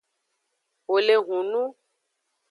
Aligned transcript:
Wole 0.89 1.15
hunun. 1.27 1.69